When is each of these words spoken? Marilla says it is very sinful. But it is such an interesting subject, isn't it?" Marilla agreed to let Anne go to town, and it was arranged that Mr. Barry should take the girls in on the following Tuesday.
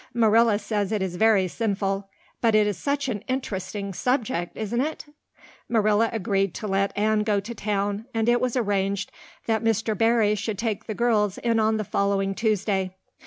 Marilla 0.15 0.57
says 0.57 0.91
it 0.91 1.03
is 1.03 1.15
very 1.15 1.47
sinful. 1.47 2.09
But 2.41 2.55
it 2.55 2.65
is 2.65 2.75
such 2.75 3.07
an 3.07 3.19
interesting 3.27 3.93
subject, 3.93 4.57
isn't 4.57 4.81
it?" 4.81 5.05
Marilla 5.69 6.09
agreed 6.11 6.55
to 6.55 6.67
let 6.67 6.91
Anne 6.97 7.21
go 7.21 7.39
to 7.39 7.53
town, 7.53 8.05
and 8.11 8.27
it 8.27 8.41
was 8.41 8.57
arranged 8.57 9.11
that 9.45 9.63
Mr. 9.63 9.95
Barry 9.95 10.33
should 10.33 10.57
take 10.57 10.87
the 10.87 10.95
girls 10.95 11.37
in 11.37 11.59
on 11.59 11.77
the 11.77 11.83
following 11.83 12.33
Tuesday. 12.33 12.95